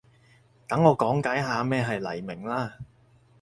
[0.67, 2.79] 等我講解下咩係黎明啦